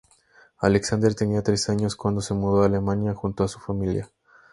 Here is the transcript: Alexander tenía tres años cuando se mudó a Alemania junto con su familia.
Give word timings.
Alexander 0.57 1.13
tenía 1.13 1.43
tres 1.43 1.69
años 1.69 1.95
cuando 1.95 2.21
se 2.21 2.33
mudó 2.33 2.63
a 2.63 2.65
Alemania 2.65 3.13
junto 3.13 3.43
con 3.43 3.49
su 3.49 3.59
familia. 3.59 4.09